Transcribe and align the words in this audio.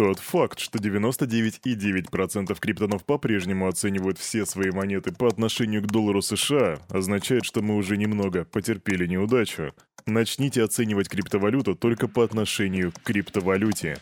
Тот 0.00 0.18
факт, 0.18 0.58
что 0.60 0.78
99,9% 0.78 2.58
криптонов 2.58 3.04
по-прежнему 3.04 3.68
оценивают 3.68 4.16
все 4.16 4.46
свои 4.46 4.70
монеты 4.70 5.12
по 5.12 5.28
отношению 5.28 5.82
к 5.82 5.88
доллару 5.88 6.22
США, 6.22 6.78
означает, 6.88 7.44
что 7.44 7.60
мы 7.60 7.76
уже 7.76 7.98
немного 7.98 8.46
потерпели 8.46 9.06
неудачу. 9.06 9.74
Начните 10.06 10.62
оценивать 10.62 11.10
криптовалюту 11.10 11.74
только 11.74 12.08
по 12.08 12.24
отношению 12.24 12.92
к 12.92 13.02
криптовалюте. 13.02 13.98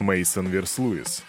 Мейсон 0.00 0.48
Верслуис. 0.48 1.22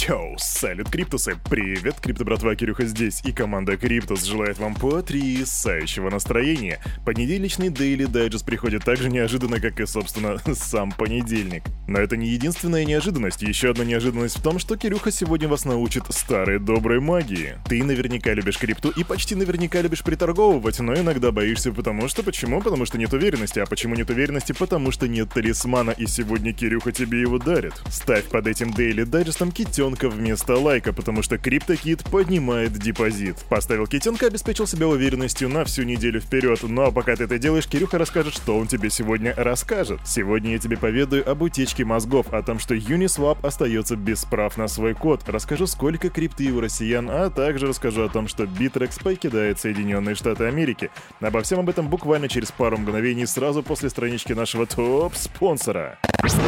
Чао, 0.00 0.34
салют, 0.38 0.88
Криптусы! 0.88 1.36
Привет, 1.50 1.96
Крипто 2.00 2.24
братва 2.24 2.56
Кирюха 2.56 2.86
здесь, 2.86 3.20
и 3.22 3.32
команда 3.32 3.76
Криптус 3.76 4.24
желает 4.24 4.58
вам 4.58 4.74
потрясающего 4.74 6.08
настроения. 6.08 6.80
Понедельничный 7.04 7.68
Daily 7.68 8.10
Digest 8.10 8.46
приходит 8.46 8.82
так 8.82 8.96
же 8.96 9.10
неожиданно, 9.10 9.60
как 9.60 9.78
и, 9.78 9.84
собственно, 9.84 10.38
сам 10.54 10.90
понедельник. 10.92 11.64
Но 11.86 11.98
это 11.98 12.16
не 12.16 12.28
единственная 12.28 12.86
неожиданность. 12.86 13.42
Еще 13.42 13.72
одна 13.72 13.84
неожиданность 13.84 14.38
в 14.38 14.42
том, 14.42 14.58
что 14.58 14.78
Кирюха 14.78 15.10
сегодня 15.10 15.48
вас 15.48 15.66
научит 15.66 16.04
старой 16.08 16.58
доброй 16.58 17.00
магии. 17.00 17.58
Ты 17.68 17.84
наверняка 17.84 18.32
любишь 18.32 18.56
крипту 18.56 18.88
и 18.88 19.04
почти 19.04 19.34
наверняка 19.34 19.82
любишь 19.82 20.02
приторговывать, 20.02 20.80
но 20.80 20.94
иногда 20.94 21.30
боишься, 21.30 21.72
потому 21.72 22.08
что... 22.08 22.22
Почему? 22.22 22.62
Потому 22.62 22.86
что 22.86 22.96
нет 22.96 23.12
уверенности. 23.12 23.58
А 23.58 23.66
почему 23.66 23.94
нет 23.96 24.08
уверенности? 24.08 24.52
Потому 24.52 24.92
что 24.92 25.08
нет 25.08 25.28
талисмана, 25.28 25.90
и 25.90 26.06
сегодня 26.06 26.54
Кирюха 26.54 26.90
тебе 26.90 27.20
его 27.20 27.38
дарит. 27.38 27.74
Ставь 27.90 28.24
под 28.30 28.46
этим 28.46 28.70
Daily 28.70 29.04
Digest 29.04 29.52
китю 29.52 29.89
китенка 29.90 30.08
вместо 30.08 30.56
лайка, 30.56 30.92
потому 30.92 31.22
что 31.22 31.36
CryptoKit 31.36 32.08
поднимает 32.10 32.72
депозит. 32.72 33.36
Поставил 33.48 33.86
китенка, 33.86 34.26
обеспечил 34.26 34.66
себя 34.66 34.86
уверенностью 34.86 35.48
на 35.48 35.64
всю 35.64 35.82
неделю 35.82 36.20
вперед. 36.20 36.60
Ну 36.62 36.82
а 36.82 36.92
пока 36.92 37.16
ты 37.16 37.24
это 37.24 37.38
делаешь, 37.38 37.66
Кирюха 37.66 37.98
расскажет, 37.98 38.34
что 38.34 38.56
он 38.56 38.68
тебе 38.68 38.90
сегодня 38.90 39.34
расскажет. 39.36 40.00
Сегодня 40.06 40.52
я 40.52 40.58
тебе 40.58 40.76
поведаю 40.76 41.28
об 41.28 41.42
утечке 41.42 41.84
мозгов, 41.84 42.32
о 42.32 42.42
том, 42.42 42.58
что 42.58 42.74
Uniswap 42.74 43.44
остается 43.44 43.96
без 43.96 44.24
прав 44.24 44.56
на 44.56 44.68
свой 44.68 44.94
код. 44.94 45.22
Расскажу, 45.26 45.66
сколько 45.66 46.08
крипты 46.08 46.52
у 46.52 46.60
россиян, 46.60 47.08
а 47.10 47.30
также 47.30 47.66
расскажу 47.66 48.02
о 48.02 48.08
том, 48.08 48.28
что 48.28 48.44
Bittrex 48.44 49.02
покидает 49.02 49.58
Соединенные 49.58 50.14
Штаты 50.14 50.44
Америки. 50.44 50.90
Обо 51.20 51.42
всем 51.42 51.58
об 51.60 51.68
этом 51.68 51.88
буквально 51.88 52.28
через 52.28 52.52
пару 52.52 52.78
мгновений 52.78 53.26
сразу 53.26 53.62
после 53.62 53.90
странички 53.90 54.32
нашего 54.32 54.66
топ-спонсора. 54.66 55.98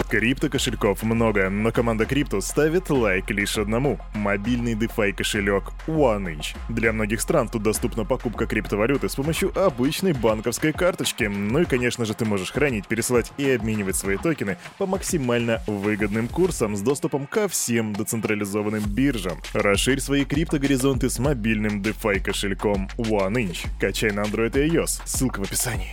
Крипто 0.08 0.50
кошельков 0.50 1.02
много, 1.02 1.48
но 1.48 1.72
команда 1.72 2.04
Крипто 2.04 2.42
ставит 2.42 2.90
лайк 2.90 3.30
лишь 3.30 3.56
одному– 3.56 3.98
мобильный 4.14 4.74
DeFi 4.74 5.14
кошелек 5.14 5.72
OneInch. 5.86 6.54
Для 6.68 6.92
многих 6.92 7.22
стран 7.22 7.48
тут 7.48 7.62
доступна 7.62 8.04
покупка 8.04 8.44
криптовалюты 8.44 9.08
с 9.08 9.14
помощью 9.14 9.58
обычной 9.58 10.12
банковской 10.12 10.74
карточки. 10.74 11.24
Ну 11.24 11.60
и, 11.60 11.64
конечно 11.64 12.04
же, 12.04 12.12
ты 12.12 12.26
можешь 12.26 12.52
хранить, 12.52 12.86
пересылать 12.86 13.32
и 13.38 13.50
обменивать 13.50 13.96
свои 13.96 14.18
токены 14.18 14.58
по 14.76 14.84
максимально 14.84 15.62
выгодным 15.66 16.28
курсам 16.28 16.76
с 16.76 16.82
доступом 16.82 17.26
ко 17.26 17.48
всем 17.48 17.94
децентрализованным 17.94 18.82
биржам. 18.82 19.40
Расширь 19.54 20.00
свои 20.00 20.26
криптогоризонты 20.26 21.08
с 21.08 21.18
мобильным 21.18 21.80
DeFi 21.80 22.20
кошельком 22.20 22.90
OneInch. 22.98 23.66
Качай 23.80 24.10
на 24.10 24.20
Android 24.20 24.60
и 24.60 24.68
iOS. 24.68 25.00
Ссылка 25.06 25.40
в 25.40 25.44
описании. 25.44 25.90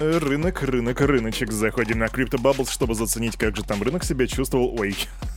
Рынок, 0.00 0.62
рынок, 0.62 1.02
рыночек. 1.02 1.52
Заходим 1.52 1.98
на 1.98 2.04
Crypto 2.04 2.40
Bubbles, 2.40 2.70
чтобы 2.70 2.94
заценить, 3.10 3.36
как 3.36 3.56
же 3.56 3.64
там 3.64 3.82
рынок 3.82 4.04
себя 4.04 4.26
чувствовал. 4.26 4.76
Ой. 4.78 4.96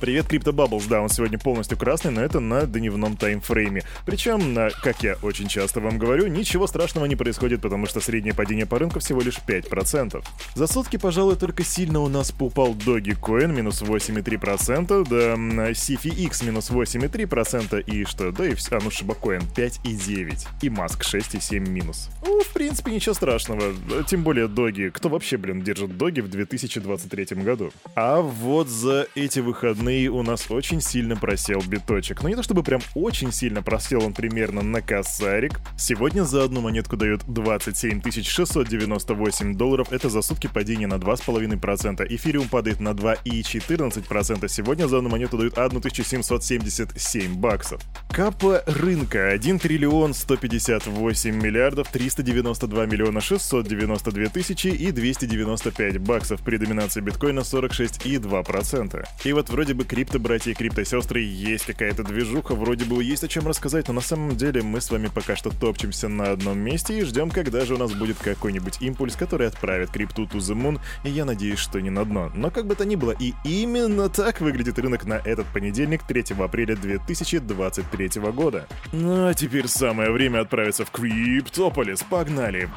Привет, 0.00 0.26
Crypto 0.26 0.52
Bubbles. 0.52 0.88
Да, 0.88 1.00
он 1.00 1.08
сегодня 1.08 1.38
полностью 1.38 1.78
красный, 1.78 2.10
но 2.10 2.20
это 2.20 2.40
на 2.40 2.66
дневном 2.66 3.16
таймфрейме. 3.16 3.82
Причем, 4.04 4.56
как 4.82 5.02
я 5.02 5.16
очень 5.22 5.46
часто 5.46 5.80
вам 5.80 5.98
говорю, 5.98 6.26
ничего 6.26 6.66
страшного 6.66 7.06
не 7.06 7.14
происходит, 7.14 7.60
потому 7.62 7.86
что 7.86 8.00
среднее 8.00 8.34
падение 8.34 8.66
по 8.66 8.78
рынку 8.78 8.98
всего 8.98 9.20
лишь 9.20 9.38
5%. 9.46 10.24
За 10.54 10.66
сутки, 10.66 10.96
пожалуй, 10.96 11.36
только 11.36 11.62
сильно 11.62 12.00
у 12.00 12.08
нас 12.08 12.32
попал 12.32 12.74
Dogecoin 12.74 13.52
минус 13.52 13.82
8,3%, 13.82 15.08
да, 15.08 15.70
CFX 15.70 16.44
минус 16.44 16.70
8,3% 16.70 17.84
и 17.84 18.04
что, 18.04 18.32
да 18.32 18.46
и 18.46 18.54
все, 18.54 18.76
а 18.76 18.80
ну 18.82 18.90
Шибакоин 18.90 19.42
5,9% 19.54 20.46
и 20.62 20.70
Маск 20.70 21.02
6,7 21.02 21.60
минус. 21.60 22.10
Ну, 22.24 22.40
в 22.42 22.52
принципе, 22.52 22.90
ничего 22.90 23.14
страшного. 23.14 23.74
Тем 24.06 24.22
более 24.22 24.48
доги. 24.48 24.90
Кто 24.92 25.08
вообще, 25.08 25.36
блин, 25.36 25.62
держит 25.62 25.96
доги 25.96 26.20
в 26.20 26.28
2023 26.48 27.42
году? 27.42 27.70
А 27.94 28.20
вот 28.20 28.68
за 28.68 29.06
эти 29.14 29.40
выходные 29.40 30.08
у 30.08 30.22
нас 30.22 30.50
очень 30.50 30.80
сильно 30.80 31.16
просел 31.16 31.60
биточек. 31.60 32.22
Но 32.22 32.28
не 32.28 32.34
то 32.36 32.42
чтобы 32.42 32.62
прям 32.62 32.80
очень 32.94 33.32
сильно 33.32 33.62
просел 33.62 34.04
он 34.04 34.12
примерно 34.14 34.62
на 34.62 34.80
косарик. 34.80 35.60
Сегодня 35.76 36.24
за 36.24 36.44
одну 36.44 36.60
монетку 36.60 36.96
дают 36.96 37.22
27 37.26 38.02
698 38.22 39.54
долларов. 39.54 39.92
Это 39.92 40.08
за 40.08 40.22
сутки 40.22 40.48
падение 40.52 40.88
на 40.88 40.94
2,5%. 40.94 42.06
Эфириум 42.08 42.48
падает 42.48 42.80
на 42.80 42.90
2,14%. 42.90 44.48
Сегодня 44.48 44.86
за 44.86 44.98
одну 44.98 45.10
монету 45.10 45.38
дают 45.38 45.58
1777 45.58 47.34
баксов. 47.34 47.80
Капа 48.10 48.62
рынка 48.66 49.28
1 49.28 49.58
триллион 49.58 50.14
158 50.14 51.34
миллиардов 51.34 51.88
392 51.90 52.86
миллиона 52.86 53.20
692 53.20 54.26
тысячи 54.26 54.68
и 54.68 54.90
295 54.90 55.98
баксов 55.98 56.37
при 56.44 56.56
доминации 56.56 57.00
биткоина 57.00 57.40
46,2%. 57.40 59.06
И 59.24 59.32
вот 59.32 59.50
вроде 59.50 59.74
бы 59.74 59.84
крипто-братья 59.84 60.50
и 60.50 60.54
крипто-сестры 60.54 61.20
есть 61.20 61.66
какая-то 61.66 62.04
движуха, 62.04 62.54
вроде 62.54 62.84
бы 62.84 63.02
есть 63.02 63.24
о 63.24 63.28
чем 63.28 63.46
рассказать, 63.46 63.88
но 63.88 63.94
на 63.94 64.00
самом 64.00 64.36
деле 64.36 64.62
мы 64.62 64.80
с 64.80 64.90
вами 64.90 65.08
пока 65.12 65.36
что 65.36 65.50
топчемся 65.50 66.08
на 66.08 66.32
одном 66.32 66.58
месте 66.58 66.98
и 66.98 67.02
ждем, 67.02 67.30
когда 67.30 67.64
же 67.64 67.74
у 67.74 67.78
нас 67.78 67.92
будет 67.92 68.18
какой-нибудь 68.18 68.80
импульс, 68.80 69.16
который 69.16 69.46
отправит 69.46 69.90
крипту 69.90 70.24
to 70.24 70.38
the 70.38 70.54
moon, 70.54 70.80
и 71.04 71.10
я 71.10 71.24
надеюсь, 71.24 71.58
что 71.58 71.80
не 71.80 71.90
на 71.90 72.04
дно. 72.04 72.30
Но 72.34 72.50
как 72.50 72.66
бы 72.66 72.74
то 72.74 72.84
ни 72.84 72.96
было, 72.96 73.12
и 73.18 73.34
именно 73.44 74.08
так 74.08 74.40
выглядит 74.40 74.78
рынок 74.78 75.04
на 75.04 75.14
этот 75.14 75.46
понедельник, 75.52 76.02
3 76.06 76.24
апреля 76.38 76.76
2023 76.76 78.20
года. 78.32 78.66
Ну 78.92 79.28
а 79.28 79.34
теперь 79.34 79.68
самое 79.68 80.10
время 80.10 80.40
отправиться 80.40 80.84
в 80.84 80.90
Криптополис. 80.90 82.02
Погнали! 82.02 82.68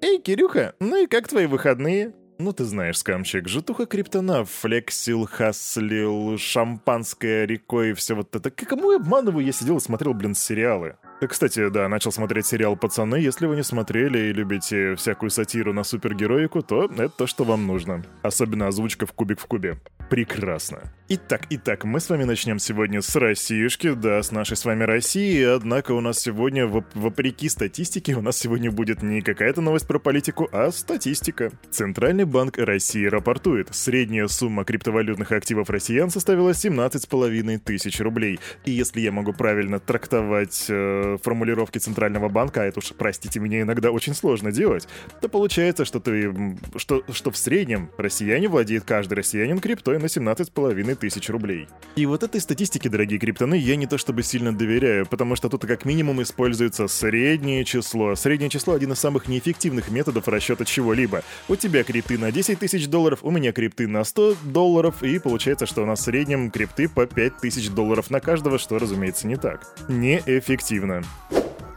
Эй, 0.00 0.20
Кирюха, 0.20 0.74
ну 0.78 1.02
и 1.02 1.06
как 1.06 1.26
твои 1.26 1.46
выходные? 1.46 2.14
Ну, 2.38 2.52
ты 2.52 2.62
знаешь, 2.64 2.98
скамчик, 2.98 3.48
житуха 3.48 3.86
криптона, 3.86 4.44
флексил, 4.44 5.26
хаслил, 5.26 6.38
шампанское 6.38 7.46
рекой 7.46 7.90
и 7.90 7.94
все 7.94 8.14
вот 8.14 8.34
это. 8.36 8.50
Кому 8.50 8.92
я 8.92 8.98
обманываю? 8.98 9.44
Я 9.44 9.50
сидел 9.50 9.78
и 9.78 9.80
смотрел, 9.80 10.14
блин, 10.14 10.36
сериалы. 10.36 10.98
Кстати, 11.26 11.68
да, 11.68 11.88
начал 11.88 12.12
смотреть 12.12 12.46
сериал 12.46 12.76
«Пацаны». 12.76 13.16
Если 13.16 13.46
вы 13.46 13.56
не 13.56 13.64
смотрели 13.64 14.18
и 14.18 14.32
любите 14.32 14.94
всякую 14.94 15.30
сатиру 15.30 15.72
на 15.72 15.82
супергероику, 15.82 16.62
то 16.62 16.84
это 16.84 17.08
то, 17.08 17.26
что 17.26 17.44
вам 17.44 17.66
нужно. 17.66 18.04
Особенно 18.22 18.68
озвучка 18.68 19.04
в 19.04 19.12
кубик 19.12 19.40
в 19.40 19.46
кубе. 19.46 19.78
Прекрасно. 20.08 20.80
Итак, 21.10 21.46
итак, 21.50 21.84
мы 21.84 22.00
с 22.00 22.08
вами 22.08 22.24
начнем 22.24 22.58
сегодня 22.58 23.00
с 23.00 23.16
Россиюшки, 23.16 23.94
да, 23.94 24.22
с 24.22 24.30
нашей 24.30 24.56
с 24.56 24.64
вами 24.64 24.84
России, 24.84 25.42
однако 25.42 25.92
у 25.92 26.00
нас 26.00 26.18
сегодня, 26.18 26.66
вопреки 26.66 27.48
статистике, 27.48 28.14
у 28.14 28.20
нас 28.20 28.36
сегодня 28.38 28.70
будет 28.70 29.02
не 29.02 29.22
какая-то 29.22 29.62
новость 29.62 29.86
про 29.86 29.98
политику, 29.98 30.48
а 30.52 30.70
статистика. 30.70 31.50
Центральный 31.70 32.24
банк 32.24 32.58
России 32.58 33.06
рапортует, 33.06 33.74
средняя 33.74 34.28
сумма 34.28 34.64
криптовалютных 34.64 35.32
активов 35.32 35.70
россиян 35.70 36.10
составила 36.10 36.50
17,5 36.50 37.58
тысяч 37.58 38.00
рублей. 38.00 38.38
И 38.66 38.70
если 38.70 39.00
я 39.00 39.10
могу 39.10 39.32
правильно 39.32 39.80
трактовать 39.80 40.66
э, 40.68 41.07
формулировки 41.16 41.78
Центрального 41.78 42.28
банка, 42.28 42.62
а 42.62 42.64
это 42.64 42.80
уж, 42.80 42.92
простите 42.96 43.40
меня, 43.40 43.62
иногда 43.62 43.90
очень 43.90 44.14
сложно 44.14 44.52
делать, 44.52 44.86
то 45.20 45.28
получается, 45.28 45.84
что, 45.84 46.00
ты, 46.00 46.34
что, 46.76 47.02
что 47.12 47.30
в 47.30 47.36
среднем 47.36 47.90
россияне 47.96 48.48
владеет 48.48 48.84
каждый 48.84 49.14
россиянин 49.14 49.60
криптой 49.60 49.98
на 49.98 50.06
17,5 50.06 50.94
тысяч 50.96 51.28
рублей. 51.30 51.68
И 51.96 52.06
вот 52.06 52.22
этой 52.22 52.40
статистике, 52.40 52.88
дорогие 52.88 53.18
криптоны, 53.18 53.54
я 53.54 53.76
не 53.76 53.86
то 53.86 53.98
чтобы 53.98 54.22
сильно 54.22 54.56
доверяю, 54.56 55.06
потому 55.06 55.36
что 55.36 55.48
тут 55.48 55.64
как 55.66 55.84
минимум 55.84 56.22
используется 56.22 56.88
среднее 56.88 57.64
число. 57.64 58.14
Среднее 58.14 58.50
число 58.50 58.74
один 58.74 58.92
из 58.92 58.98
самых 58.98 59.28
неэффективных 59.28 59.90
методов 59.90 60.28
расчета 60.28 60.64
чего-либо. 60.64 61.22
У 61.48 61.56
тебя 61.56 61.84
крипты 61.84 62.18
на 62.18 62.32
10 62.32 62.58
тысяч 62.58 62.88
долларов, 62.88 63.20
у 63.22 63.30
меня 63.30 63.52
крипты 63.52 63.86
на 63.86 64.04
100 64.04 64.36
долларов, 64.44 65.02
и 65.02 65.18
получается, 65.18 65.66
что 65.66 65.82
у 65.82 65.86
нас 65.86 66.00
в 66.00 66.04
среднем 66.04 66.50
крипты 66.50 66.88
по 66.88 67.06
5 67.06 67.38
тысяч 67.38 67.70
долларов 67.70 68.10
на 68.10 68.20
каждого, 68.20 68.58
что, 68.58 68.78
разумеется, 68.78 69.26
не 69.26 69.36
так. 69.36 69.66
Неэффективно. 69.88 70.97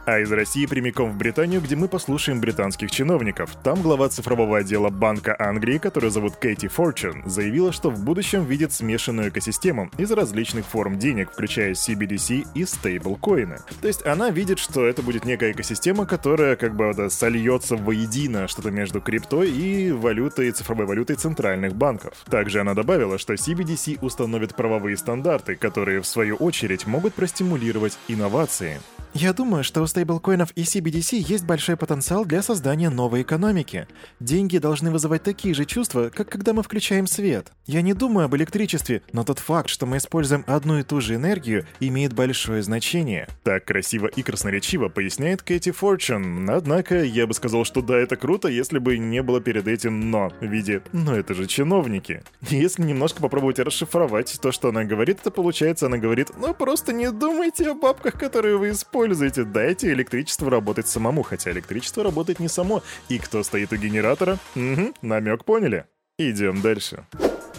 А 0.04 0.18
из 0.18 0.32
России 0.32 0.66
прямиком 0.66 1.12
в 1.12 1.16
Британию, 1.16 1.60
где 1.60 1.76
мы 1.76 1.86
послушаем 1.86 2.40
британских 2.40 2.90
чиновников. 2.90 3.56
Там 3.62 3.80
глава 3.82 4.08
цифрового 4.08 4.58
отдела 4.58 4.90
Банка 4.90 5.36
Англии, 5.38 5.78
которую 5.78 6.10
зовут 6.10 6.34
Кэти 6.34 6.66
Форчун, 6.66 7.22
заявила, 7.24 7.70
что 7.70 7.88
в 7.88 8.02
будущем 8.02 8.44
видит 8.44 8.72
смешанную 8.72 9.28
экосистему 9.28 9.90
из 9.98 10.10
различных 10.10 10.66
форм 10.66 10.98
денег, 10.98 11.30
включая 11.30 11.74
CBDC 11.74 12.48
и 12.52 12.64
стейблкоины. 12.64 13.58
То 13.80 13.86
есть 13.86 14.04
она 14.04 14.30
видит, 14.30 14.58
что 14.58 14.84
это 14.84 15.02
будет 15.02 15.24
некая 15.24 15.52
экосистема, 15.52 16.04
которая 16.04 16.56
как 16.56 16.74
бы 16.74 16.92
да, 16.96 17.08
сольется 17.08 17.76
воедино 17.76 18.48
что-то 18.48 18.72
между 18.72 19.00
криптой 19.00 19.52
и 19.52 19.92
валютой, 19.92 20.50
цифровой 20.50 20.86
валютой 20.86 21.14
центральных 21.14 21.76
банков. 21.76 22.14
Также 22.28 22.60
она 22.60 22.74
добавила, 22.74 23.18
что 23.18 23.34
CBDC 23.34 23.98
установит 24.04 24.56
правовые 24.56 24.96
стандарты, 24.96 25.54
которые 25.54 26.00
в 26.00 26.08
свою 26.08 26.34
очередь 26.34 26.88
могут 26.88 27.14
простимулировать 27.14 27.96
инновации. 28.08 28.80
Я 29.14 29.34
думаю, 29.34 29.62
что 29.62 29.82
у 29.82 29.86
стейблкоинов 29.86 30.52
и 30.52 30.62
CBDC 30.62 31.16
есть 31.16 31.44
большой 31.44 31.76
потенциал 31.76 32.24
для 32.24 32.40
создания 32.40 32.88
новой 32.88 33.20
экономики. 33.22 33.86
Деньги 34.20 34.56
должны 34.56 34.90
вызывать 34.90 35.22
такие 35.22 35.52
же 35.54 35.66
чувства, 35.66 36.10
как 36.12 36.30
когда 36.30 36.54
мы 36.54 36.62
включаем 36.62 37.06
свет. 37.06 37.52
Я 37.66 37.82
не 37.82 37.92
думаю 37.92 38.24
об 38.24 38.34
электричестве, 38.36 39.02
но 39.12 39.22
тот 39.22 39.38
факт, 39.38 39.68
что 39.68 39.84
мы 39.84 39.98
используем 39.98 40.44
одну 40.46 40.78
и 40.78 40.82
ту 40.82 41.02
же 41.02 41.16
энергию, 41.16 41.66
имеет 41.78 42.14
большое 42.14 42.62
значение. 42.62 43.28
Так 43.44 43.66
красиво 43.66 44.06
и 44.06 44.22
красноречиво 44.22 44.88
поясняет 44.88 45.42
Кэти 45.42 45.72
Форчун. 45.72 46.48
Однако, 46.48 47.04
я 47.04 47.26
бы 47.26 47.34
сказал, 47.34 47.66
что 47.66 47.82
да, 47.82 47.98
это 47.98 48.16
круто, 48.16 48.48
если 48.48 48.78
бы 48.78 48.96
не 48.96 49.22
было 49.22 49.42
перед 49.42 49.68
этим 49.68 50.10
«но» 50.10 50.32
в 50.40 50.46
виде 50.46 50.82
«но 50.92 51.14
это 51.14 51.34
же 51.34 51.46
чиновники». 51.46 52.22
Если 52.40 52.82
немножко 52.82 53.20
попробовать 53.20 53.58
расшифровать 53.58 54.38
то, 54.40 54.52
что 54.52 54.70
она 54.70 54.84
говорит, 54.84 55.18
это 55.20 55.30
получается, 55.30 55.86
она 55.86 55.98
говорит 55.98 56.30
«ну 56.38 56.54
просто 56.54 56.94
не 56.94 57.12
думайте 57.12 57.68
о 57.70 57.74
бабках, 57.74 58.18
которые 58.18 58.56
вы 58.56 58.70
используете 58.70 59.01
используйте, 59.02 59.42
дайте 59.42 59.92
электричество 59.92 60.48
работать 60.48 60.86
самому, 60.86 61.22
хотя 61.22 61.50
электричество 61.50 62.04
работает 62.04 62.38
не 62.38 62.48
само. 62.48 62.82
И 63.08 63.18
кто 63.18 63.42
стоит 63.42 63.72
у 63.72 63.76
генератора? 63.76 64.38
Угу, 64.54 64.94
намек 65.02 65.44
поняли. 65.44 65.86
Идем 66.18 66.62
дальше. 66.62 67.04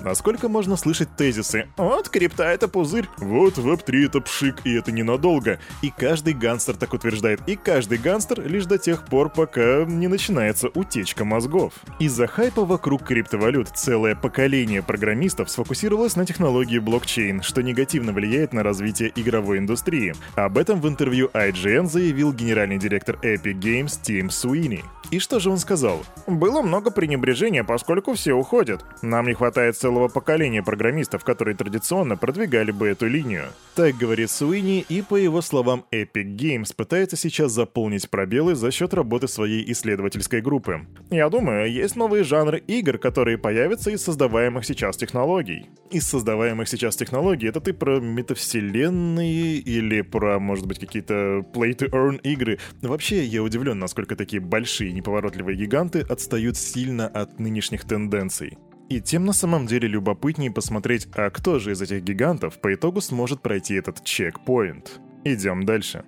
Насколько 0.01 0.49
можно 0.49 0.75
слышать 0.75 1.15
тезисы 1.15 1.67
«Вот 1.77 2.09
крипта— 2.09 2.43
это 2.45 2.67
пузырь», 2.67 3.07
«Вот 3.17 3.57
веб-3— 3.57 4.05
это 4.07 4.21
пшик, 4.21 4.65
и 4.65 4.73
это 4.73 4.91
ненадолго». 4.91 5.59
И 5.81 5.91
каждый 5.95 6.33
гангстер 6.33 6.75
так 6.75 6.93
утверждает, 6.93 7.41
и 7.47 7.55
каждый 7.55 7.97
гангстер 7.97 8.45
лишь 8.47 8.65
до 8.65 8.77
тех 8.77 9.05
пор, 9.05 9.29
пока 9.29 9.85
не 9.85 10.07
начинается 10.07 10.69
утечка 10.73 11.25
мозгов. 11.25 11.73
Из-за 11.99 12.27
хайпа 12.27 12.65
вокруг 12.65 13.03
криптовалют 13.03 13.69
целое 13.69 14.15
поколение 14.15 14.81
программистов 14.81 15.49
сфокусировалось 15.49 16.15
на 16.15 16.25
технологии 16.25 16.79
блокчейн, 16.79 17.41
что 17.41 17.61
негативно 17.61 18.13
влияет 18.13 18.53
на 18.53 18.63
развитие 18.63 19.11
игровой 19.15 19.59
индустрии. 19.59 20.13
Об 20.35 20.57
этом 20.57 20.81
в 20.81 20.87
интервью 20.87 21.29
IGN 21.33 21.87
заявил 21.87 22.33
генеральный 22.33 22.77
директор 22.77 23.17
Epic 23.21 23.59
Games 23.59 23.99
Тим 24.01 24.29
Суини. 24.29 24.83
И 25.11 25.19
что 25.19 25.39
же 25.39 25.51
он 25.51 25.59
сказал? 25.59 26.03
«Было 26.25 26.61
много 26.63 26.89
пренебрежения, 26.89 27.63
поскольку 27.63 28.13
все 28.13 28.33
уходят. 28.33 28.83
Нам 29.01 29.27
не 29.27 29.33
хватает 29.33 29.77
целого 29.83 30.07
поколения 30.07 30.63
программистов, 30.63 31.25
которые 31.25 31.55
традиционно 31.55 32.15
продвигали 32.15 32.71
бы 32.71 32.87
эту 32.87 33.07
линию». 33.07 33.47
Так 33.75 33.97
говорит 33.97 34.29
Суини, 34.29 34.85
и 34.87 35.01
по 35.01 35.17
его 35.17 35.41
словам, 35.41 35.83
Epic 35.91 36.37
Games 36.37 36.73
пытается 36.73 37.17
сейчас 37.17 37.51
заполнить 37.51 38.09
пробелы 38.09 38.55
за 38.55 38.71
счет 38.71 38.93
работы 38.93 39.27
своей 39.27 39.69
исследовательской 39.71 40.41
группы. 40.41 40.87
«Я 41.09 41.29
думаю, 41.29 41.69
есть 41.69 41.97
новые 41.97 42.23
жанры 42.23 42.59
игр, 42.59 42.97
которые 42.97 43.37
появятся 43.37 43.91
из 43.91 44.01
создаваемых 44.03 44.65
сейчас 44.65 44.95
технологий». 44.95 45.65
Из 45.91 46.07
создаваемых 46.07 46.69
сейчас 46.69 46.95
технологий 46.95 47.49
это 47.49 47.59
ты 47.59 47.73
про 47.73 47.99
метавселенные 47.99 49.57
или 49.57 50.01
про, 50.01 50.39
может 50.39 50.65
быть, 50.65 50.79
какие-то 50.79 51.45
play-to-earn 51.53 52.21
игры? 52.21 52.57
Вообще, 52.81 53.25
я 53.25 53.43
удивлен, 53.43 53.79
насколько 53.79 54.15
такие 54.15 54.41
большие 54.41 54.93
неповоротливые 54.93 55.57
гиганты 55.57 55.99
отстают 55.99 56.57
сильно 56.57 57.07
от 57.07 57.39
нынешних 57.39 57.83
тенденций. 57.83 58.57
И 58.89 59.01
тем 59.01 59.25
на 59.25 59.33
самом 59.33 59.65
деле 59.65 59.87
любопытнее 59.87 60.51
посмотреть, 60.51 61.07
а 61.15 61.29
кто 61.29 61.59
же 61.59 61.71
из 61.71 61.81
этих 61.81 62.03
гигантов 62.03 62.59
по 62.59 62.73
итогу 62.73 63.01
сможет 63.01 63.41
пройти 63.41 63.75
этот 63.75 64.03
чекпоинт. 64.03 64.99
Идем 65.23 65.65
дальше. 65.65 66.03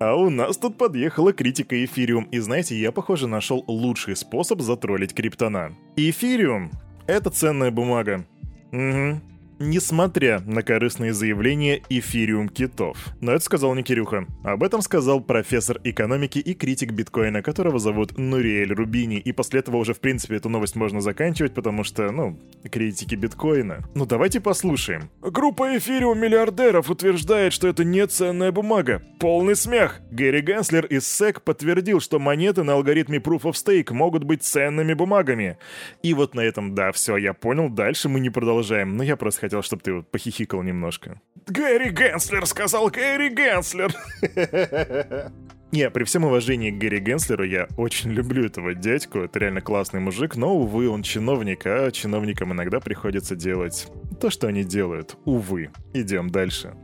А 0.00 0.14
у 0.14 0.30
нас 0.30 0.56
тут 0.56 0.78
подъехала 0.78 1.32
критика 1.32 1.84
Эфириум, 1.84 2.24
и 2.24 2.38
знаете, 2.38 2.78
я, 2.78 2.92
похоже, 2.92 3.26
нашел 3.26 3.64
лучший 3.66 4.14
способ 4.14 4.60
затроллить 4.60 5.12
криптона. 5.12 5.72
Эфириум— 5.96 6.70
это 7.06 7.30
ценная 7.30 7.72
бумага. 7.72 8.24
Угу 8.70 9.20
несмотря 9.58 10.40
на 10.40 10.62
корыстные 10.62 11.12
заявления 11.12 11.82
эфириум 11.88 12.48
китов. 12.48 12.98
Но 13.20 13.32
это 13.32 13.44
сказал 13.44 13.74
не 13.74 13.82
Кирюха. 13.82 14.26
Об 14.44 14.62
этом 14.62 14.82
сказал 14.82 15.20
профессор 15.20 15.80
экономики 15.84 16.38
и 16.38 16.54
критик 16.54 16.92
биткоина, 16.92 17.42
которого 17.42 17.78
зовут 17.78 18.18
Нуриэль 18.18 18.72
Рубини. 18.72 19.18
И 19.18 19.32
после 19.32 19.60
этого 19.60 19.76
уже, 19.76 19.94
в 19.94 20.00
принципе, 20.00 20.36
эту 20.36 20.48
новость 20.48 20.76
можно 20.76 21.00
заканчивать, 21.00 21.54
потому 21.54 21.84
что, 21.84 22.10
ну, 22.10 22.38
критики 22.70 23.14
биткоина. 23.14 23.84
Ну, 23.94 24.06
давайте 24.06 24.40
послушаем. 24.40 25.10
Группа 25.20 25.76
эфириум 25.76 26.18
миллиардеров 26.18 26.90
утверждает, 26.90 27.52
что 27.52 27.68
это 27.68 27.84
не 27.84 28.06
ценная 28.06 28.52
бумага. 28.52 29.02
Полный 29.18 29.56
смех. 29.56 30.00
Гэри 30.10 30.40
Генслер 30.40 30.86
из 30.86 31.04
SEC 31.04 31.40
подтвердил, 31.42 32.00
что 32.00 32.18
монеты 32.18 32.62
на 32.62 32.74
алгоритме 32.74 33.18
Proof 33.18 33.42
of 33.42 33.52
Stake 33.52 33.92
могут 33.92 34.24
быть 34.24 34.42
ценными 34.42 34.94
бумагами. 34.94 35.58
И 36.02 36.14
вот 36.14 36.34
на 36.34 36.40
этом, 36.40 36.74
да, 36.74 36.92
все, 36.92 37.16
я 37.16 37.34
понял, 37.34 37.68
дальше 37.68 38.08
мы 38.08 38.20
не 38.20 38.30
продолжаем. 38.30 38.96
Но 38.96 39.02
я 39.02 39.16
просто 39.16 39.47
хотел, 39.48 39.62
чтобы 39.62 39.82
ты 39.82 39.94
вот 39.94 40.10
похихикал 40.10 40.62
немножко. 40.62 41.20
Гэри 41.46 41.90
Генслер 41.90 42.44
сказал 42.46 42.90
Гэри 42.90 43.30
Генслер. 43.30 43.94
Не, 45.72 45.90
при 45.90 46.04
всем 46.04 46.24
уважении 46.24 46.70
к 46.70 46.78
Гэри 46.78 47.00
Генслеру, 47.00 47.44
я 47.44 47.66
очень 47.76 48.10
люблю 48.10 48.44
этого 48.44 48.74
дядьку, 48.74 49.20
это 49.20 49.38
реально 49.38 49.60
классный 49.60 50.00
мужик, 50.00 50.36
но, 50.36 50.54
увы, 50.54 50.88
он 50.88 51.02
чиновник, 51.02 51.66
а 51.66 51.90
чиновникам 51.90 52.52
иногда 52.52 52.80
приходится 52.80 53.36
делать 53.36 53.88
то, 54.20 54.30
что 54.30 54.48
они 54.48 54.64
делают. 54.64 55.16
Увы. 55.24 55.70
Идем 55.94 56.30
дальше. 56.30 56.74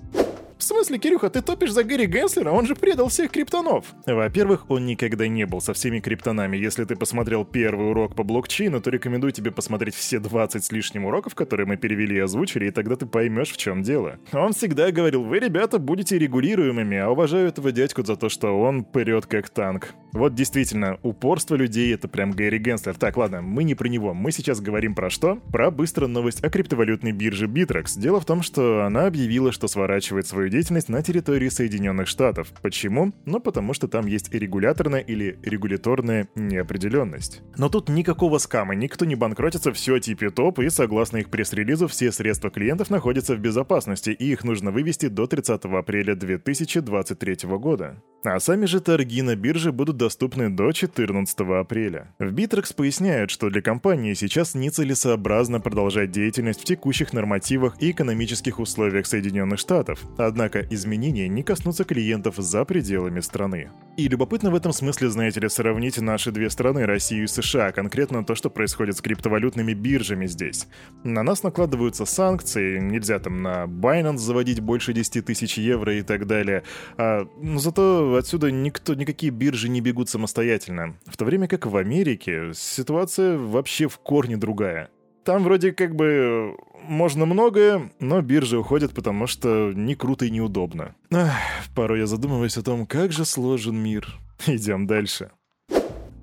В 0.59 0.63
смысле, 0.63 0.99
Кирюха, 0.99 1.31
ты 1.31 1.43
топишь 1.43 1.73
за 1.73 1.85
Гэри 1.85 2.07
Генслера? 2.07 2.51
Он 2.51 2.67
же 2.67 2.75
предал 2.75 3.09
всех 3.09 3.31
криптонов. 3.31 3.87
Во-первых, 4.07 4.71
он 4.71 4.87
никогда 4.87 5.27
не 5.27 5.47
был 5.47 5.61
со 5.61 5.73
всеми 5.75 6.01
криптонами. 6.01 6.57
Если 6.57 6.85
ты 6.85 6.97
посмотрел 6.97 7.45
первый 7.45 7.91
урок 7.91 8.15
по 8.15 8.23
блокчейну, 8.23 8.81
то 8.81 8.91
рекомендую 8.91 9.33
тебе 9.33 9.51
посмотреть 9.51 9.95
все 9.95 10.21
20 10.21 10.65
с 10.65 10.73
лишним 10.73 11.07
уроков, 11.07 11.35
которые 11.35 11.67
мы 11.67 11.77
перевели 11.77 12.17
и 12.17 12.21
озвучили, 12.21 12.67
и 12.67 12.71
тогда 12.71 12.97
ты 12.97 13.07
поймешь, 13.07 13.51
в 13.51 13.57
чем 13.57 13.83
дело. 13.83 14.19
Он 14.33 14.53
всегда 14.53 14.91
говорил, 14.91 15.25
вы, 15.25 15.39
ребята, 15.41 15.79
будете 15.79 16.19
регулируемыми, 16.19 16.99
а 16.99 17.11
уважаю 17.11 17.49
этого 17.49 17.73
дядьку 17.73 18.05
за 18.05 18.17
то, 18.17 18.29
что 18.29 18.59
он 18.59 18.85
прет 18.85 19.27
как 19.27 19.51
танк. 19.51 19.95
Вот 20.13 20.35
действительно, 20.35 20.99
упорство 21.03 21.57
людей— 21.57 21.93
это 21.95 22.07
прям 22.07 22.31
Гэри 22.31 22.59
Генслер. 22.59 22.95
Так, 22.95 23.17
ладно, 23.17 23.43
мы 23.43 23.65
не 23.65 23.75
про 23.75 23.89
него. 23.89 24.15
Мы 24.15 24.31
сейчас 24.31 24.61
говорим 24.61 24.95
про 24.95 25.11
что? 25.11 25.37
Про 25.51 25.73
быструю 25.73 26.09
новость 26.09 26.45
о 26.45 26.51
криптовалютной 26.51 27.11
бирже 27.11 27.49
Bittrex. 27.49 27.99
Дело 27.99 28.21
в 28.21 28.25
том, 28.25 28.43
что 28.43 28.85
она 28.85 29.07
объявила, 29.07 29.51
что 29.51 29.67
сворачивает 29.67 30.29
свою 30.29 30.49
деятельность 30.55 30.89
на 30.89 31.03
территории 31.03 31.49
Соединенных 31.49 32.07
Штатов. 32.07 32.53
Почему? 32.63 33.13
Ну, 33.25 33.41
потому 33.41 33.75
что 33.75 33.89
там 33.89 34.07
есть 34.07 34.33
регуляторная 34.33 35.01
или 35.01 35.37
регуляторная 35.43 36.29
неопределенность. 36.37 37.43
Но 37.57 37.69
тут 37.69 37.89
никакого 37.89 38.39
скама, 38.39 38.77
никто 38.77 39.05
не 39.05 39.17
банкротится, 39.17 39.73
все 39.73 39.99
типе 39.99 40.31
топ, 40.31 40.61
и 40.61 40.71
согласно 40.71 41.17
их 41.17 41.29
пресс-релизу, 41.29 41.89
все 41.89 42.13
средства 42.13 42.51
клиентов 42.51 42.89
находятся 42.89 43.35
в 43.35 43.41
безопасности, 43.41 44.11
и 44.11 44.31
их 44.31 44.45
нужно 44.45 44.71
вывести 44.71 45.09
до 45.09 45.27
30 45.27 45.65
апреля 45.65 46.15
2023 46.15 47.49
года. 47.59 48.01
А 48.25 48.41
сами 48.41 48.65
же 48.65 48.81
торги 48.81 49.21
на 49.21 49.37
бирже 49.37 49.71
будут 49.71 49.99
доступны 49.99 50.49
до 50.49 50.73
14 50.73 51.41
апреля. 51.41 52.15
В 52.19 52.33
Bittrex 52.33 52.75
поясняют, 52.75 53.31
что 53.31 53.51
для 53.51 53.61
компании 53.61 54.15
сейчас 54.15 54.55
нецелесообразно 54.55 55.61
продолжать 55.61 56.11
деятельность 56.11 56.63
в 56.63 56.65
текущих 56.65 57.13
нормативах 57.13 57.77
и 57.83 57.91
экономических 57.91 58.61
условиях 58.61 59.07
Соединенных 59.07 59.59
Штатов, 59.59 60.01
однако 60.35 60.67
изменения 60.69 61.29
не 61.29 61.45
коснутся 61.45 61.85
клиентов 61.85 62.35
за 62.39 62.65
пределами 62.65 63.21
страны. 63.21 63.71
И 63.97 64.09
любопытно 64.09 64.51
в 64.51 64.57
этом 64.57 64.73
смысле, 64.73 65.09
знаете 65.09 65.39
ли, 65.39 65.49
сравнить 65.49 66.01
наши 66.01 66.33
две 66.33 66.51
страны, 66.51 66.87
Россию 66.87 67.25
и 67.25 67.27
США, 67.29 67.71
конкретно 67.71 68.25
то, 68.25 68.35
что 68.35 68.51
происходит 68.51 68.97
с 68.97 69.01
криптовалютными 69.01 69.75
биржами 69.75 70.27
здесь. 70.27 70.67
На 71.05 71.23
нас 71.23 71.45
накладываются 71.45 72.05
санкции, 72.05 72.81
нельзя 72.81 73.21
там 73.21 73.43
на 73.43 73.67
Binance 73.67 74.17
заводить 74.17 74.59
больше 74.59 74.93
10 74.93 75.25
тысяч 75.25 75.57
евро 75.57 75.95
и 75.95 76.03
так 76.03 76.27
далее, 76.27 76.65
а, 76.97 77.29
но 77.41 77.61
зато 77.61 78.17
отсюда 78.17 78.51
никто, 78.51 78.95
никакие 78.95 79.31
биржи 79.31 79.69
не 79.69 79.81
бегут 79.81 80.09
самостоятельно. 80.09 80.97
В 81.07 81.17
то 81.17 81.25
время 81.25 81.47
как 81.47 81.67
в 81.67 81.77
Америке 81.77 82.51
ситуация 82.55 83.39
вообще 83.39 83.87
в 83.87 83.99
корне 83.99 84.37
другая. 84.37 84.91
Там 85.25 85.43
вроде 85.43 85.73
как 85.73 85.95
бы 85.97 86.55
можно 86.83 87.25
многое, 87.25 87.91
но 87.99 88.21
биржи 88.21 88.59
уходят, 88.59 88.93
потому 88.93 89.27
что 89.27 89.73
не 89.75 89.95
круто 89.95 90.27
и 90.27 90.31
неудобно. 90.31 90.95
Ах, 91.11 91.33
порой 91.75 92.01
я 92.01 92.07
задумываюсь 92.07 92.59
о 92.59 92.63
том, 92.63 92.87
как 92.87 93.11
же 93.13 93.25
сложен 93.25 93.77
мир. 93.77 94.07
Идем 94.47 94.87
дальше. 94.87 95.31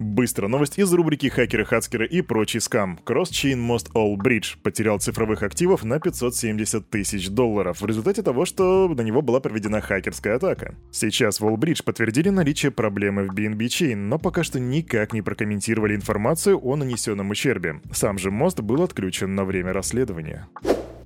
Быстро 0.01 0.48
новость 0.48 0.79
из 0.79 0.91
рубрики 0.91 1.27
«Хакеры, 1.27 1.63
хацкеры 1.63 2.08
и 2.08 2.24
прочий 2.24 2.60
скам». 2.60 3.00
Cross-Chain 3.05 3.55
Most 3.55 3.91
All 3.93 4.15
Bridge 4.15 4.58
потерял 4.63 4.98
цифровых 4.98 5.43
активов 5.43 5.84
на 5.84 6.00
570 6.00 6.89
тысяч 6.89 7.29
долларов 7.29 7.81
в 7.81 7.86
результате 7.86 8.24
того, 8.24 8.46
что 8.46 8.89
на 8.89 9.01
него 9.01 9.22
была 9.22 9.39
проведена 9.39 9.79
хакерская 9.79 10.38
атака. 10.38 10.74
Сейчас 10.89 11.39
в 11.39 11.46
Allbridge 11.46 11.84
подтвердили 11.84 12.29
наличие 12.29 12.72
проблемы 12.72 13.25
в 13.25 13.36
BNB 13.36 13.60
Chain, 13.67 13.96
но 13.96 14.17
пока 14.17 14.43
что 14.43 14.60
никак 14.60 15.13
не 15.13 15.22
прокомментировали 15.22 15.93
информацию 15.93 16.60
о 16.60 16.75
нанесенном 16.75 17.29
ущербе. 17.29 17.79
Сам 17.93 18.17
же 18.17 18.31
мост 18.31 18.60
был 18.60 18.81
отключен 18.81 19.36
на 19.36 19.46
время 19.46 19.72
расследования. 19.72 20.48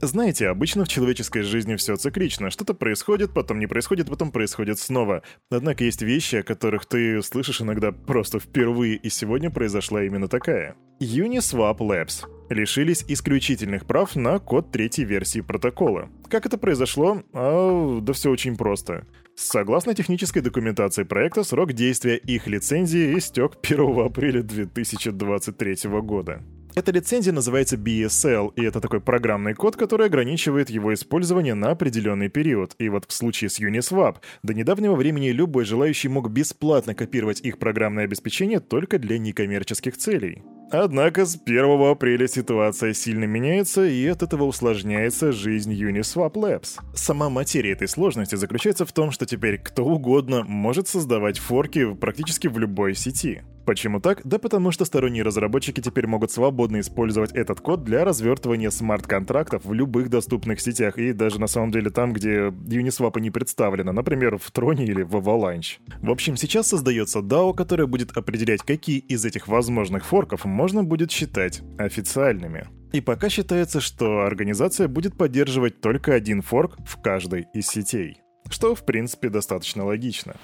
Знаете, 0.05 0.49
обычно 0.49 0.85
в 0.85 0.87
человеческой 0.87 1.41
жизни 1.41 1.75
все 1.77 1.95
циклично. 1.95 2.51
Что-то 2.51 2.75
происходит, 2.75 3.33
потом 3.33 3.59
не 3.59 3.65
происходит, 3.65 4.07
потом 4.07 4.31
происходит 4.31 4.77
снова. 4.77 5.23
Однако 5.49 5.83
есть 5.83 6.03
вещи, 6.03 6.35
о 6.35 6.43
которых 6.43 6.85
ты 6.85 7.23
слышишь 7.23 7.61
иногда 7.61 7.91
просто 7.91 8.39
впервые, 8.39 8.97
и 8.97 9.09
сегодня 9.09 9.49
произошла 9.49 10.03
именно 10.03 10.27
такая. 10.27 10.75
Uniswap 11.01 11.79
Labs 11.79 12.23
лишились 12.51 13.03
исключительных 13.07 13.87
прав 13.87 14.15
на 14.15 14.37
код 14.37 14.71
третьей 14.71 15.05
версии 15.05 15.41
протокола. 15.41 16.09
Как 16.29 16.45
это 16.45 16.59
произошло? 16.59 17.23
А, 17.33 17.99
да 17.99 18.13
все 18.13 18.29
очень 18.29 18.55
просто. 18.55 19.07
Согласно 19.35 19.95
технической 19.95 20.43
документации 20.43 21.03
проекта, 21.03 21.43
срок 21.43 21.73
действия 21.73 22.15
их 22.15 22.45
лицензии 22.45 23.17
истек 23.17 23.53
1 23.63 24.05
апреля 24.05 24.43
2023 24.43 25.89
года. 26.01 26.43
Эта 26.75 26.91
лицензия 26.91 27.31
называется 27.31 27.77
BSL, 27.77 28.51
и 28.57 28.63
это 28.63 28.81
такой 28.81 28.99
программный 28.99 29.53
код, 29.53 29.77
который 29.77 30.07
ограничивает 30.07 30.69
его 30.69 30.93
использование 30.93 31.53
на 31.53 31.71
определенный 31.71 32.27
период. 32.27 32.75
И 32.79 32.89
вот 32.89 33.05
в 33.07 33.13
случае 33.13 33.49
с 33.49 33.61
Uniswap, 33.61 34.17
до 34.43 34.53
недавнего 34.53 34.95
времени 34.95 35.29
любой 35.29 35.63
желающий 35.63 36.09
мог 36.09 36.29
бесплатно 36.29 36.93
копировать 36.93 37.39
их 37.39 37.59
программное 37.59 38.03
обеспечение 38.03 38.59
только 38.59 38.99
для 38.99 39.17
некоммерческих 39.17 39.95
целей. 39.95 40.43
Однако 40.69 41.25
с 41.25 41.39
1 41.45 41.89
апреля 41.89 42.27
ситуация 42.27 42.93
сильно 42.93 43.23
меняется, 43.23 43.85
и 43.85 44.05
от 44.07 44.21
этого 44.21 44.43
усложняется 44.43 45.31
жизнь 45.31 45.73
Uniswap 45.73 46.33
Labs. 46.33 46.81
Сама 46.93 47.29
материя 47.29 47.71
этой 47.71 47.87
сложности 47.87 48.35
заключается 48.35 48.85
в 48.85 48.91
том, 48.91 49.11
что 49.11 49.25
теперь 49.25 49.59
кто 49.59 49.85
угодно 49.85 50.43
может 50.43 50.89
создавать 50.89 51.39
форки 51.39 51.93
практически 51.93 52.47
в 52.49 52.59
любой 52.59 52.95
сети. 52.95 53.43
Почему 53.65 53.99
так? 53.99 54.21
Да 54.23 54.37
потому 54.37 54.71
что 54.71 54.85
сторонние 54.85 55.23
разработчики 55.23 55.81
теперь 55.81 56.05
могут 56.05 56.31
свободно 56.31 56.79
использовать 56.79 57.31
этот 57.31 57.61
код 57.61 57.83
для 57.83 58.05
развертывания 58.05 58.69
смарт-контрактов 58.69 59.65
в 59.65 59.73
любых 59.73 60.09
доступных 60.09 60.61
сетях 60.61 60.97
и 60.97 61.13
даже 61.13 61.39
на 61.39 61.47
самом 61.47 61.71
деле 61.71 61.89
там, 61.89 62.13
где 62.13 62.49
Uniswap 62.49 63.19
не 63.19 63.31
представлено, 63.31 63.91
например, 63.91 64.37
в 64.37 64.51
Троне 64.51 64.85
или 64.85 65.01
в 65.01 65.15
Avalanche. 65.15 65.79
В 66.01 66.11
общем, 66.11 66.37
сейчас 66.37 66.67
создается 66.67 67.19
DAO, 67.19 67.55
которое 67.55 67.87
будет 67.87 68.15
определять, 68.15 68.61
какие 68.61 68.99
из 68.99 69.25
этих 69.25 69.47
возможных 69.47 70.05
форков 70.05 70.45
можно 70.45 70.83
будет 70.83 71.11
считать 71.11 71.61
официальными. 71.79 72.67
И 72.93 73.01
пока 73.01 73.29
считается, 73.29 73.81
что 73.81 74.21
организация 74.21 74.87
будет 74.87 75.17
поддерживать 75.17 75.81
только 75.81 76.13
один 76.13 76.41
форк 76.41 76.77
в 76.85 77.01
каждой 77.01 77.47
из 77.53 77.67
сетей. 77.67 78.21
Что, 78.49 78.75
в 78.75 78.85
принципе, 78.85 79.29
достаточно 79.29 79.83
логично. 79.85 80.35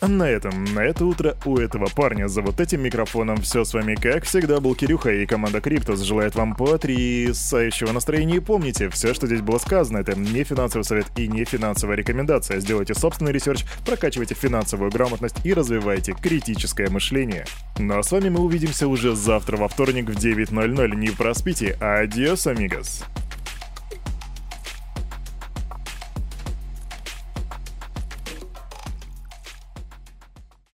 На 0.00 0.28
этом, 0.28 0.64
на 0.74 0.80
это 0.80 1.04
утро 1.06 1.36
у 1.44 1.56
этого 1.56 1.86
парня 1.86 2.28
за 2.28 2.42
вот 2.42 2.60
этим 2.60 2.82
микрофоном 2.82 3.40
все 3.40 3.64
с 3.64 3.72
вами, 3.72 3.94
как 3.94 4.24
всегда, 4.24 4.60
был 4.60 4.74
Кирюха 4.74 5.10
и 5.10 5.24
команда 5.26 5.60
Криптус 5.60 6.00
желает 6.00 6.34
вам 6.34 6.54
потрясающего 6.54 7.92
настроения. 7.92 8.36
И 8.36 8.40
помните, 8.40 8.90
все, 8.90 9.14
что 9.14 9.26
здесь 9.26 9.40
было 9.40 9.58
сказано, 9.58 9.98
это 9.98 10.18
не 10.18 10.44
финансовый 10.44 10.82
совет 10.82 11.06
и 11.16 11.26
не 11.26 11.44
финансовая 11.44 11.96
рекомендация. 11.96 12.60
Сделайте 12.60 12.94
собственный 12.94 13.32
research, 13.32 13.64
прокачивайте 13.86 14.34
финансовую 14.34 14.90
грамотность 14.90 15.36
и 15.44 15.54
развивайте 15.54 16.12
критическое 16.12 16.90
мышление. 16.90 17.46
Ну 17.78 17.98
а 17.98 18.02
с 18.02 18.12
вами 18.12 18.28
мы 18.28 18.40
увидимся 18.40 18.88
уже 18.88 19.16
завтра 19.16 19.56
во 19.56 19.68
вторник 19.68 20.10
в 20.10 20.16
9.00. 20.16 20.94
Не 20.96 21.10
проспите. 21.10 21.76
Адиос, 21.80 22.46
амигос. 22.46 23.04